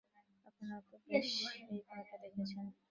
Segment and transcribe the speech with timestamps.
[0.47, 1.29] আপনারা তো ব্যস
[1.71, 2.65] এই কয়টাই দেখছেন।